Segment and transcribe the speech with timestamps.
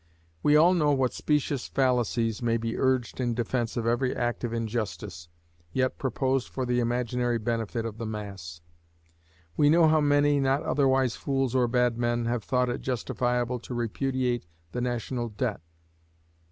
[0.41, 4.51] We all know what specious fallacies may be urged in defense of every act of
[4.51, 5.29] injustice
[5.73, 8.61] yet proposed for the imaginary benefit of the mass.
[9.55, 13.75] We know how many, not otherwise fools or bad men, have thought it justifiable to
[13.75, 15.61] repudiate the national debt.